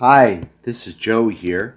[0.00, 1.76] Hi, this is Joe here,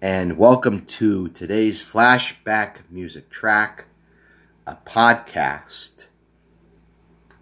[0.00, 3.84] and welcome to today's Flashback Music Track,
[4.66, 6.06] a podcast.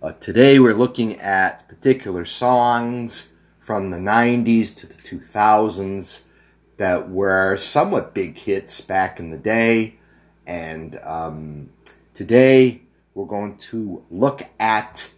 [0.02, 6.22] Uh, today we're looking at particular songs from the 90s to the 2000s
[6.76, 9.94] that were somewhat big hits back in the day,
[10.44, 11.70] and um,
[12.14, 12.82] today
[13.14, 15.12] we're going to look at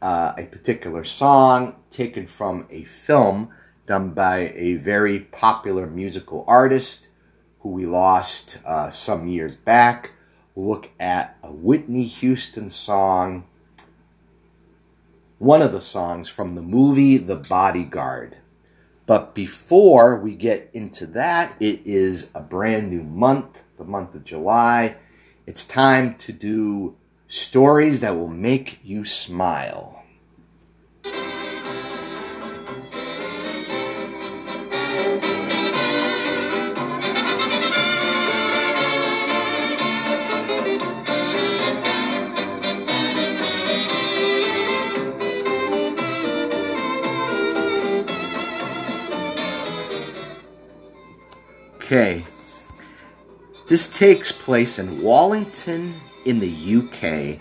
[0.00, 3.50] uh, a particular song taken from a film
[3.86, 7.08] done by a very popular musical artist
[7.60, 10.10] who we lost uh, some years back.
[10.54, 13.44] Look at a Whitney Houston song,
[15.38, 18.36] one of the songs from the movie The Bodyguard.
[19.06, 24.24] But before we get into that, it is a brand new month, the month of
[24.24, 24.96] July.
[25.46, 26.96] It's time to do
[27.28, 29.95] stories that will make you smile.
[53.76, 57.38] This takes place in Wallington in the UK.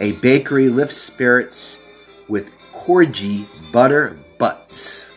[0.00, 1.78] A bakery lifts spirits
[2.26, 5.10] with Corgi butter butts.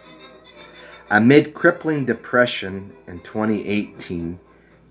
[1.10, 4.40] Amid crippling depression in 2018,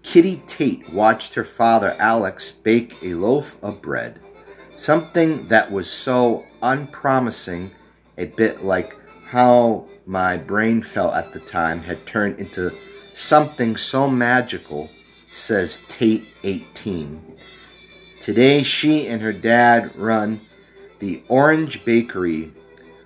[0.02, 4.18] Kitty Tate watched her father Alex bake a loaf of bread.
[4.76, 7.70] Something that was so unpromising,
[8.16, 8.96] a bit like
[9.28, 12.76] how my brain felt at the time, had turned into
[13.14, 14.90] something so magical,
[15.30, 17.36] says Tate 18.
[18.20, 20.40] Today, she and her dad run
[20.98, 22.52] the Orange Bakery,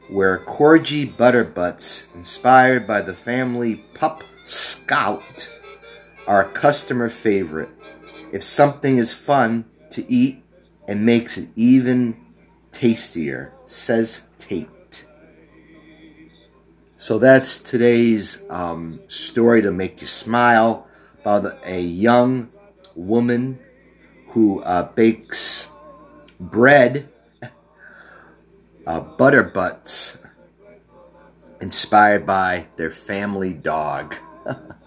[0.09, 5.51] where Corgi Butterbutts, inspired by the family Pup Scout,
[6.27, 7.71] are customer favorite.
[8.33, 10.43] If something is fun to eat,
[10.89, 12.17] it makes it even
[12.73, 15.07] tastier, says Tate.
[16.97, 20.87] So that's today's um, story to make you smile
[21.23, 22.51] about a young
[22.95, 23.59] woman
[24.29, 25.69] who uh, bakes
[26.41, 27.09] bread,
[28.87, 30.19] uh, butter butts,
[31.61, 34.17] inspired by their family dog.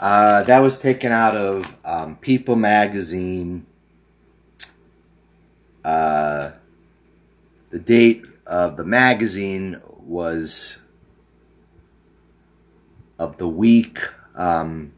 [0.00, 3.66] Uh, that was taken out of um, People magazine.
[5.84, 6.52] Uh,
[7.68, 10.78] the date of the magazine was
[13.18, 13.98] of the week
[14.34, 14.90] um,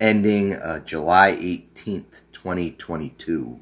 [0.00, 3.60] ending uh, July 18th, 2022.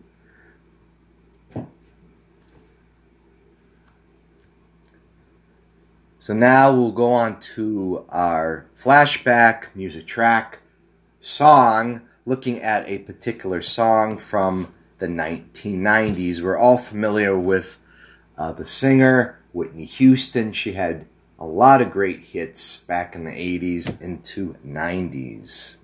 [6.28, 10.58] So now we'll go on to our flashback music track
[11.20, 16.42] song, looking at a particular song from the 1990s.
[16.42, 17.78] We're all familiar with
[18.36, 20.52] uh, the singer Whitney Houston.
[20.52, 21.06] She had
[21.38, 25.76] a lot of great hits back in the 80s into 90s.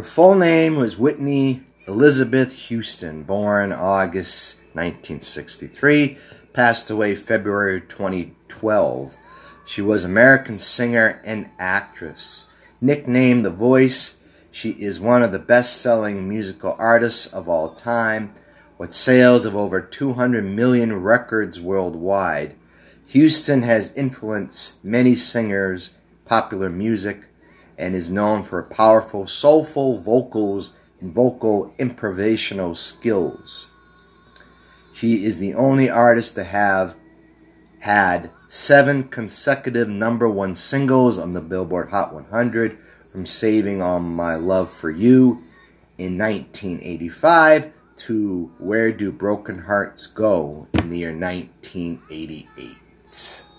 [0.00, 6.16] Her full name was Whitney Elizabeth Houston, born August 1963,
[6.54, 9.14] passed away February 2012.
[9.66, 12.46] She was American singer and actress.
[12.80, 14.20] Nicknamed The Voice,
[14.50, 18.32] she is one of the best-selling musical artists of all time,
[18.78, 22.54] with sales of over 200 million records worldwide.
[23.08, 25.90] Houston has influenced many singers,
[26.24, 27.24] popular music,
[27.80, 33.70] and is known for powerful, soulful vocals and vocal improvisational skills.
[34.92, 36.94] She is the only artist to have
[37.80, 42.76] had seven consecutive number one singles on the Billboard Hot 100,
[43.10, 45.42] from Saving All My Love for You
[45.98, 53.49] in 1985 to Where Do Broken Hearts Go in the year 1988.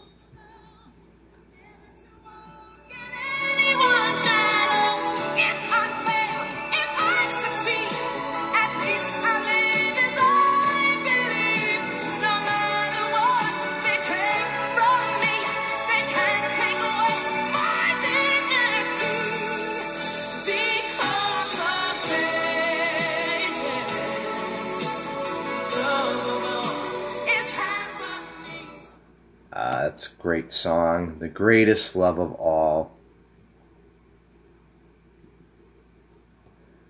[30.51, 31.19] Song.
[31.19, 32.97] The greatest love of all.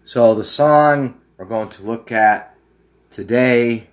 [0.04, 2.56] So, the song we're going to look at
[3.10, 3.88] today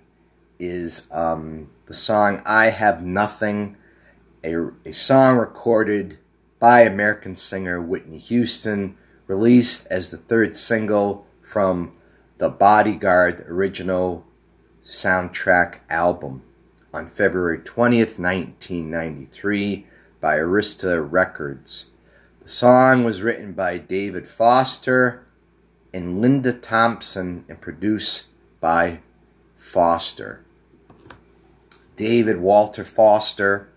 [0.59, 3.77] is um, the song I Have Nothing,
[4.43, 6.19] a, a song recorded
[6.59, 11.93] by American singer Whitney Houston, released as the third single from
[12.37, 14.25] the Bodyguard original
[14.83, 16.43] soundtrack album
[16.93, 19.85] on February 20th, 1993,
[20.19, 21.91] by Arista Records.
[22.41, 25.25] The song was written by David Foster
[25.93, 28.27] and Linda Thompson and produced
[28.59, 28.99] by
[29.55, 30.43] Foster.
[31.95, 33.69] David Walter Foster,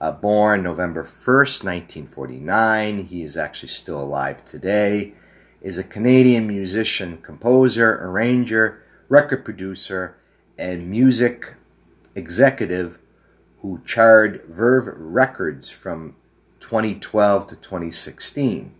[0.00, 5.14] uh, born November 1st, 1949, he is actually still alive today,
[5.60, 10.16] is a Canadian musician, composer, arranger, record producer,
[10.58, 11.54] and music
[12.14, 12.98] executive
[13.60, 16.16] who charred Verve Records from
[16.60, 18.74] 2012 to 2016.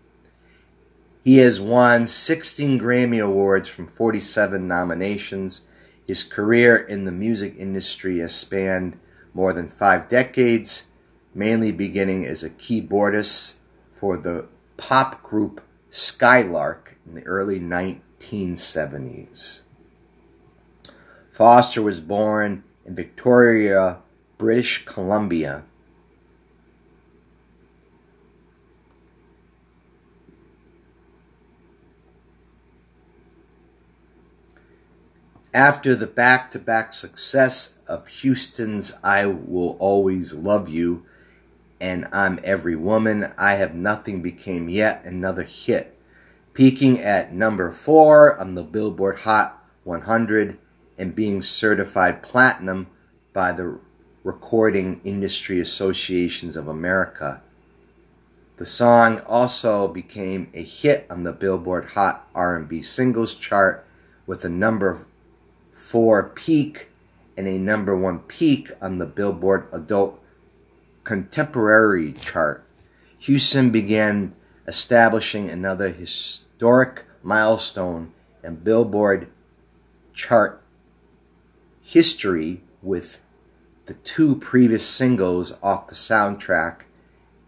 [1.23, 5.61] He has won 16 Grammy Awards from 47 nominations.
[6.05, 8.99] His career in the music industry has spanned
[9.33, 10.83] more than five decades,
[11.33, 13.53] mainly beginning as a keyboardist
[13.95, 19.61] for the pop group Skylark in the early 1970s.
[21.31, 23.99] Foster was born in Victoria,
[24.37, 25.63] British Columbia.
[35.53, 41.05] After the back to back success of Houston's I Will Always Love You
[41.79, 45.95] and I'm Every Woman, I Have Nothing became yet another hit,
[46.53, 50.57] peaking at number four on the Billboard Hot 100
[50.97, 52.87] and being certified platinum
[53.33, 53.79] by the
[54.23, 57.41] Recording Industry Associations of America.
[58.57, 63.85] The song also became a hit on the Billboard Hot R&B Singles chart
[64.25, 65.05] with a number
[65.73, 66.87] 4 peak
[67.35, 70.21] and a number 1 peak on the Billboard Adult
[71.03, 72.63] Contemporary chart.
[73.19, 74.33] Houston began
[74.67, 79.27] establishing another historic milestone in Billboard
[80.13, 80.62] chart
[81.93, 83.21] history with
[83.85, 86.77] the two previous singles off the soundtrack,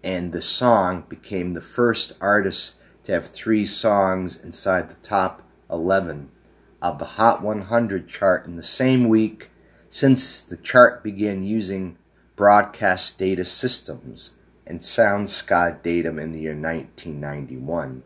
[0.04, 6.30] and the song became the first artist to have three songs inside the top 11
[6.80, 9.50] of the Hot 100 chart in the same week
[9.90, 11.98] since the chart began using
[12.36, 14.34] broadcast data systems
[14.68, 18.04] and SoundScan datum in the year 1991.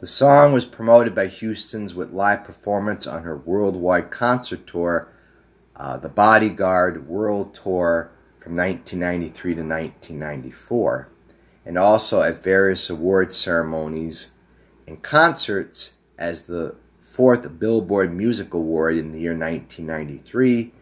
[0.00, 5.12] The song was promoted by Houston's with live performance on her worldwide concert tour,
[5.76, 11.08] uh, the Bodyguard World Tour from 1993 to 1994,
[11.66, 14.30] and also at various award ceremonies
[14.86, 20.72] and concerts as the fourth Billboard Music Award in the year 1993,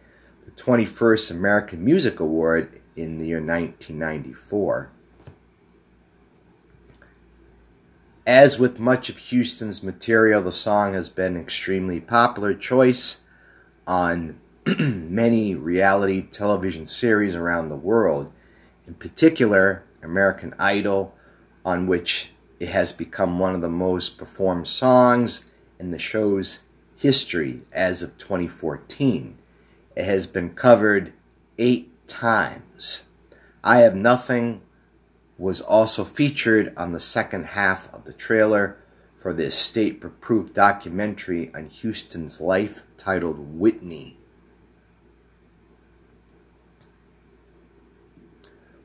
[0.44, 4.92] the 21st American Music Award in the year 1994.
[8.28, 13.22] As with much of Houston's material, the song has been an extremely popular choice
[13.86, 14.38] on
[14.78, 18.30] many reality television series around the world,
[18.86, 21.14] in particular American Idol,
[21.64, 25.46] on which it has become one of the most performed songs
[25.78, 26.64] in the show's
[26.96, 29.38] history as of 2014.
[29.96, 31.14] It has been covered
[31.56, 33.06] eight times.
[33.64, 34.60] I Have Nothing
[35.38, 38.76] was also featured on the second half of the trailer
[39.20, 44.18] for the estate proof documentary on Houston's life titled Whitney.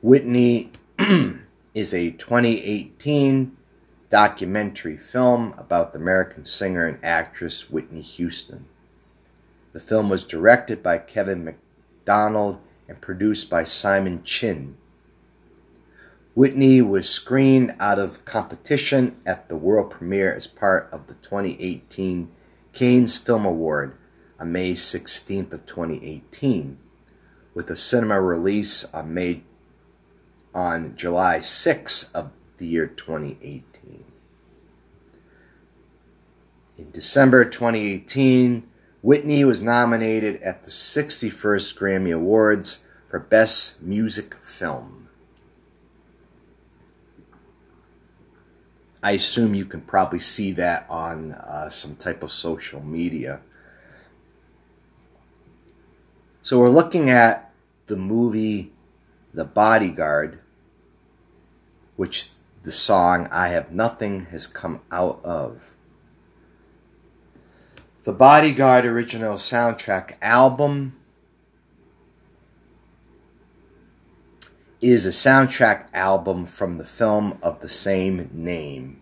[0.00, 0.70] Whitney
[1.74, 3.56] is a 2018
[4.10, 8.66] documentary film about the American singer and actress Whitney Houston.
[9.72, 14.76] The film was directed by Kevin MacDonald and produced by Simon Chinn.
[16.34, 22.28] Whitney was screened out of competition at the world premiere as part of the 2018
[22.72, 23.96] Cannes Film Award
[24.40, 26.76] on May 16th of 2018,
[27.54, 29.44] with a cinema release on May
[30.52, 34.04] on July 6th of the year 2018.
[36.76, 38.66] In December 2018,
[39.02, 45.03] Whitney was nominated at the 61st Grammy Awards for Best Music Film.
[49.04, 53.40] I assume you can probably see that on uh, some type of social media.
[56.40, 57.52] So we're looking at
[57.86, 58.72] the movie
[59.34, 60.38] The Bodyguard,
[61.96, 62.30] which
[62.62, 65.60] the song I Have Nothing has come out of.
[68.04, 70.98] The Bodyguard original soundtrack album
[74.84, 79.00] is a soundtrack album from the film of the same name.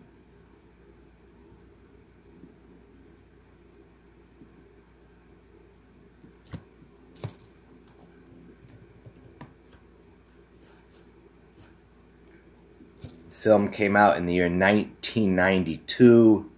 [13.31, 16.49] film came out in the year 1992.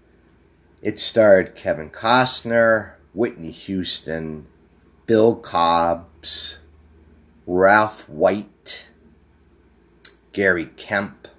[0.83, 4.45] It starred Kevin Costner, Whitney Houston,
[5.07, 6.59] Bill Cobbs,
[7.47, 8.54] Ralph Waite,
[10.35, 11.29] Gary Kemp,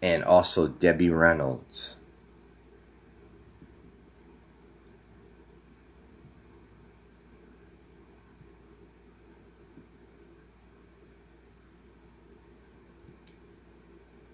[0.00, 1.96] and also Debbie Reynolds.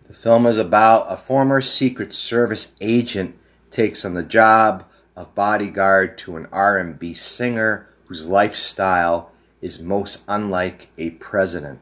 [0.06, 3.38] The film is about a former Secret Service agent
[3.71, 4.85] takes on the job
[5.16, 11.80] of bodyguard to an R&B singer whose lifestyle is most unlike a president.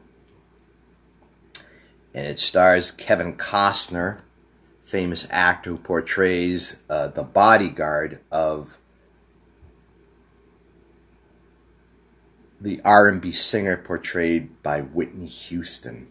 [2.14, 4.20] And it stars Kevin Costner,
[4.84, 8.78] famous actor who portrays uh, the bodyguard of
[12.60, 16.06] the R&B singer portrayed by Whitney Houston.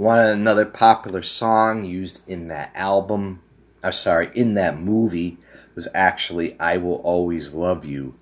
[0.00, 3.42] One another popular song used in that album,
[3.82, 5.36] I'm sorry, in that movie
[5.74, 8.14] was actually I Will Always Love You.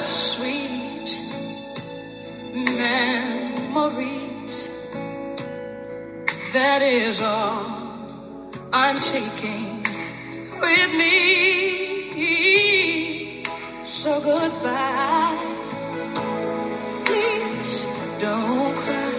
[0.00, 1.18] Sweet
[2.54, 4.16] memories.
[6.52, 8.08] That is all
[8.72, 9.82] I'm taking
[10.60, 11.76] with me.
[13.84, 15.36] So goodbye.
[17.04, 17.86] Please
[18.20, 19.12] don't cry.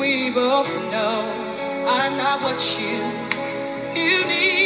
[0.00, 1.22] We both know
[1.88, 2.98] I'm not what you
[4.00, 4.58] you need.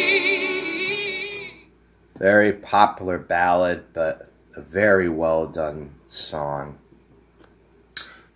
[2.18, 6.78] Very popular ballad, but a very well done song.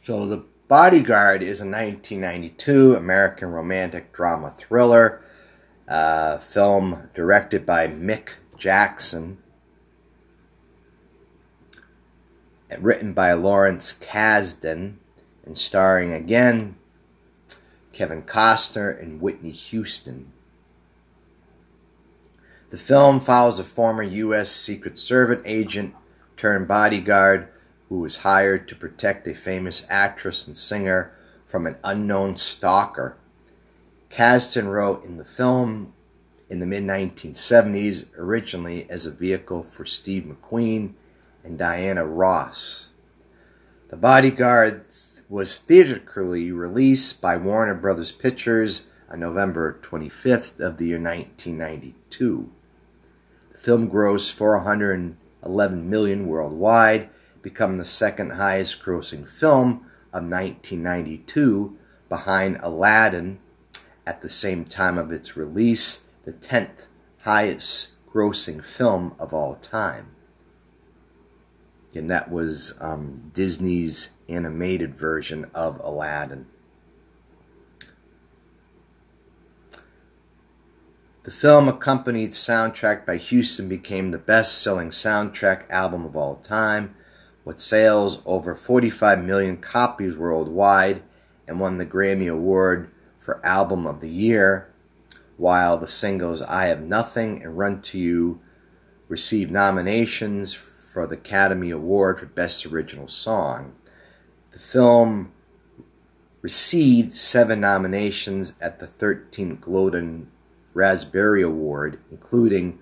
[0.02, 5.22] So, The Bodyguard is a 1992 American romantic drama thriller
[5.88, 9.38] uh, film directed by Mick Jackson,
[12.78, 14.96] written by Lawrence Kasdan,
[15.44, 16.76] and starring again
[17.92, 20.32] Kevin Costner and Whitney Houston.
[22.70, 24.50] The film follows a former U.S.
[24.50, 25.94] Secret Service agent
[26.36, 27.48] turned bodyguard
[27.88, 31.12] who was hired to protect a famous actress and singer
[31.46, 33.16] from an unknown stalker.
[34.10, 35.92] Kasdan wrote in the film
[36.48, 40.94] in the mid 1970s, originally as a vehicle for Steve McQueen
[41.44, 42.88] and Diana Ross.
[43.88, 44.84] The Bodyguard
[45.28, 52.50] was theatrically released by Warner Brothers Pictures on November 25th of the year 1992.
[53.52, 54.32] The film grossed
[55.42, 57.08] 411 million worldwide,
[57.42, 61.76] becoming the second highest grossing film of 1992
[62.08, 63.38] behind Aladdin
[64.06, 66.86] at the same time of its release, the 10th
[67.22, 70.10] highest grossing film of all time.
[71.94, 76.46] And that was um, Disney's animated version of Aladdin.
[81.26, 86.94] The film accompanied soundtrack by Houston became the best-selling soundtrack album of all time,
[87.44, 91.02] with sales over 45 million copies worldwide
[91.48, 94.72] and won the Grammy Award for Album of the Year,
[95.36, 98.40] while the singles I Have Nothing and Run to You
[99.08, 103.74] received nominations for the Academy Award for Best Original Song.
[104.52, 105.32] The film
[106.40, 110.30] received seven nominations at the 13th Golden
[110.76, 112.78] Raspberry Award, including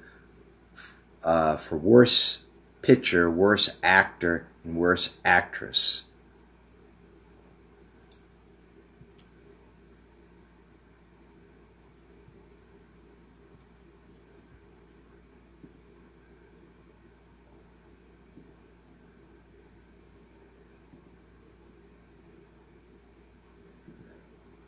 [1.23, 2.43] uh, for Worst
[2.83, 6.03] Picture, Worst Actor, and Worst Actress.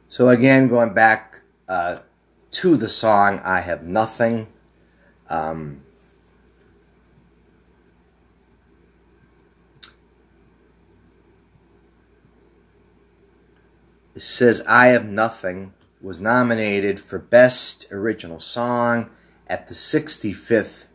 [0.09, 1.99] So again, going back uh,
[2.56, 4.46] to the song I Have Nothing.
[5.28, 5.82] Um,
[14.14, 19.10] it says I Have Nothing was nominated for Best Original Song
[19.46, 20.86] at the 65th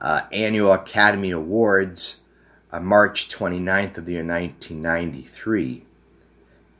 [0.00, 2.20] uh, Annual Academy Awards
[2.70, 5.87] on March 29th of the year 1993.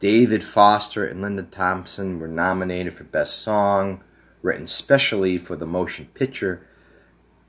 [0.01, 4.05] David Foster and Linda Thompson were nominated for Best Song,
[4.43, 6.67] written specially for the motion picture,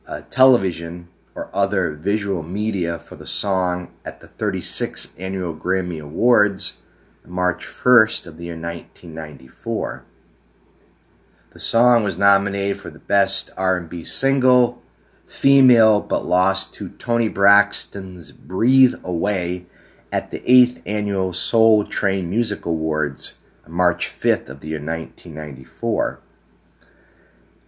[0.08, 6.80] uh, television, or other visual media for the song at the 36th Annual Grammy Awards,
[7.24, 10.04] March 1st of the year 1994.
[11.52, 14.82] The song was nominated for the Best R&B Single,
[15.28, 19.68] Female, but lost to Toni Braxton's Breathe Again
[20.12, 23.36] at the 8th Annual Soul Train Music Awards
[23.70, 26.20] March 5th of the year 1994.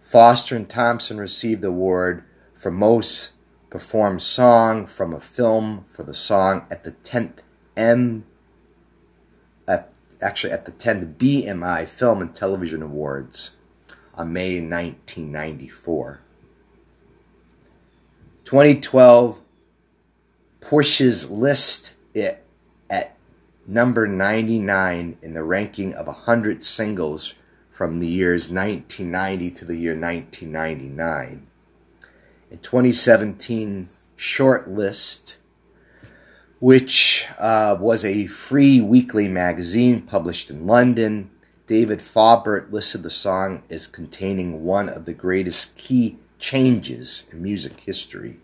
[0.02, 2.24] Foster and Thompson received the award
[2.54, 3.32] for Most
[3.70, 7.38] Performed Song from a Film for the song at the 10th
[7.76, 8.24] M
[9.66, 13.56] at, actually at the 10th BMI Film and Television Awards
[14.14, 16.20] on May 1994.
[18.44, 19.40] 2012
[20.60, 22.44] Porcys list it
[22.90, 23.16] at
[23.66, 27.34] number 99 in the ranking of 100 singles
[27.70, 31.46] from the years 1990 to the year 1999.
[32.50, 35.36] In 2017 short list,
[36.60, 41.30] which uh, was a free weekly magazine published in London,
[41.66, 47.80] David Faubert listed the song as containing one of the greatest key changes in music
[47.80, 48.38] history.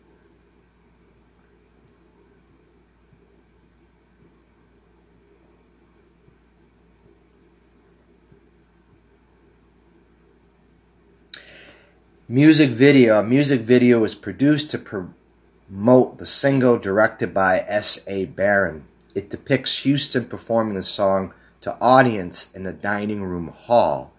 [12.31, 13.21] Music video.
[13.21, 18.27] A music video was produced to promote the single directed by S.A.
[18.27, 18.85] Barron.
[19.14, 24.12] It depicts Houston performing the song to audience in a dining room hall.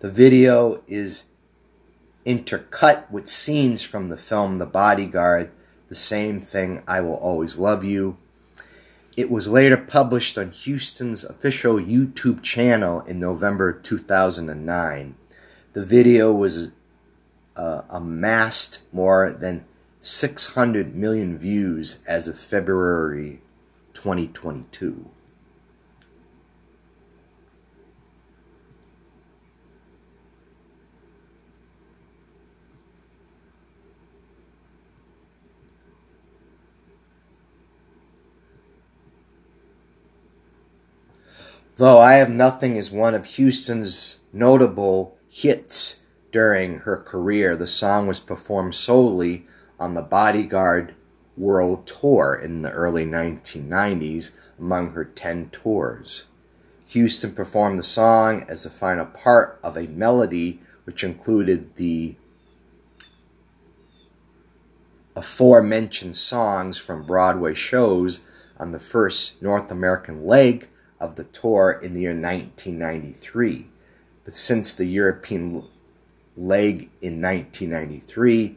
[0.00, 1.26] The video is
[2.26, 5.52] intercut with scenes from the film The Bodyguard,
[5.88, 8.16] The Same Thing I Will Always Love You.
[9.16, 15.14] It was later published on Houston's official YouTube channel in November 2009.
[15.74, 16.72] The video was
[17.56, 19.64] uh, amassed more than
[20.00, 23.40] 600 million views as of February
[23.94, 25.10] 2022.
[41.76, 46.01] Though I Have Nothing is one of Houston's notable hits
[46.32, 49.46] during her career, the song was performed solely
[49.78, 50.94] on the Bodyguard
[51.36, 56.24] World Tour in the early 1990s among her 10 tours.
[56.86, 62.16] Houston performed the song as the final part of a melody which included the
[65.14, 68.20] aforementioned songs from Broadway shows
[68.58, 70.68] on the first North American leg
[71.00, 73.66] of the tour in the year 1993.
[74.24, 75.64] But since the European
[76.36, 78.56] leg in 1993,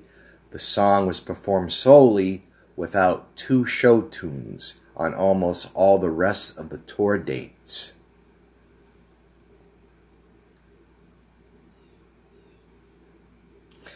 [0.52, 2.44] the song was performed solely
[2.76, 7.94] without two show tunes, on almost all the rest of the tour dates.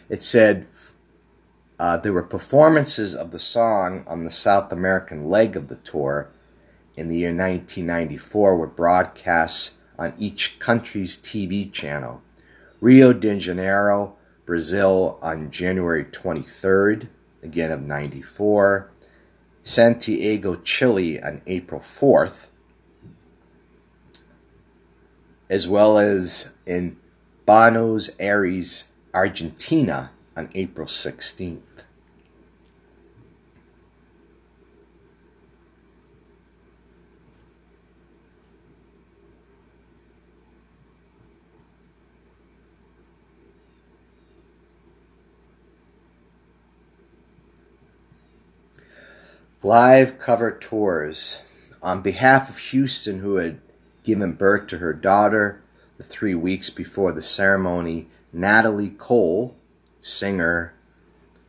[0.10, 0.68] It said
[1.80, 6.30] uh, there were performances of the song on the South American leg of the tour
[6.98, 12.22] in the year 1994 were broadcasts on each country's TV channel.
[12.82, 14.16] Rio de Janeiro,
[14.46, 17.10] Brazil on January 23rd,
[17.44, 18.92] again of 94.
[19.64, 22.48] Santiago, Chile on April 4th,
[25.50, 26.98] as well as in
[27.46, 31.69] Buenos Aires, Argentina on April 16th.
[49.62, 51.42] Live cover tours.
[51.84, 53.60] On behalf of Houston, who had
[54.06, 55.62] given birth to her daughter
[55.98, 59.58] the three weeks before the ceremony, Natalie Cole,
[60.02, 60.74] singer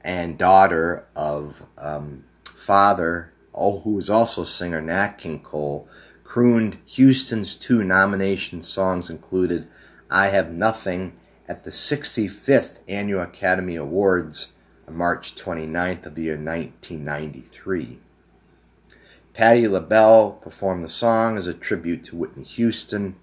[0.00, 5.88] and daughter of um, father, who was also singer Nat King Cole,
[6.24, 9.68] crooned Houston's two nomination songs included
[10.10, 11.12] I Have Nothing
[11.46, 14.52] at the 65th Annual Academy Awards
[14.90, 17.98] March 29th of the year 1993.
[19.32, 23.16] Patti LaBelle performed the song as a tribute to Whitney Houston,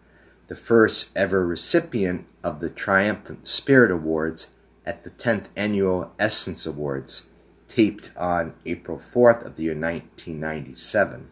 [0.47, 4.47] the first ever recipient of the Triumphant Spirit Awards
[4.85, 7.27] at the 10th Annual Essence Awards,
[7.67, 11.27] taped on April 4th of the year 1997.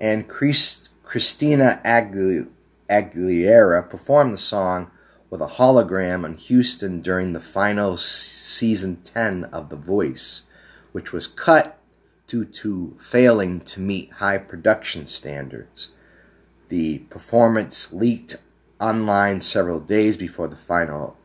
[0.00, 2.48] And Christina Aguilera
[3.88, 4.90] performed the song
[5.34, 10.42] with a hologram on Houston during the final season 10 of The Voice,
[10.92, 11.76] which was cut
[12.28, 15.88] due to failing to meet high production standards.
[16.68, 18.36] The performance leaked
[18.80, 21.16] online several days before the final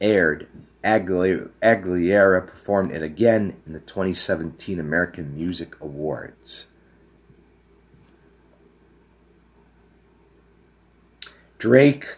[0.00, 0.48] aired.
[0.82, 6.68] Aguilera performed it again in the 2017 American Music Awards.
[11.58, 12.16] Drake,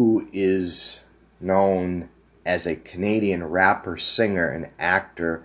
[0.00, 1.04] who is
[1.42, 2.08] known
[2.46, 5.44] as a Canadian rapper, singer, and actor,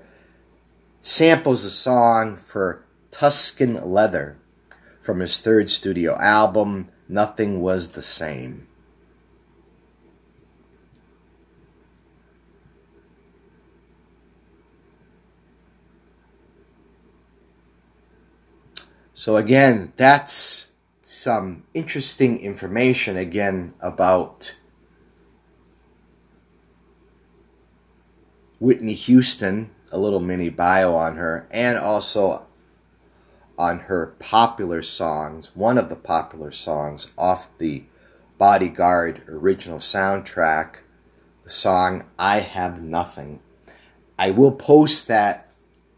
[1.01, 4.37] samples a song for Tuscan Leather
[5.01, 8.65] from his third studio album, Nothing Was the Same.
[19.13, 20.64] So, again, that's
[21.25, 24.55] some interesting information again about
[28.59, 32.45] Whitney Houston a little mini bio on her, and also
[33.57, 37.83] on her popular songs, one of the popular songs off the
[38.38, 40.75] Bodyguard original soundtrack,
[41.43, 43.39] the song I Have Nothing.
[44.19, 45.49] I will post that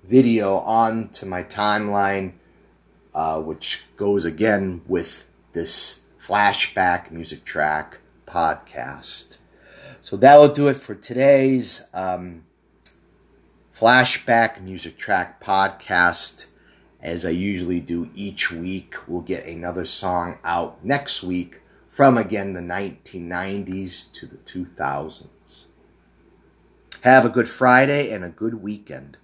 [0.05, 2.31] video onto my timeline,
[3.17, 9.39] uh, which goes again with this flashback music track podcast.
[10.01, 11.87] So that will do it for today's.
[11.95, 12.45] Um,
[13.75, 16.45] flashback music track podcast
[17.01, 18.93] as I usually do each week.
[19.07, 25.65] We'll get another song out next week from again the 1990s to the 2000s.
[27.01, 29.17] Have a good Friday and a good weekend.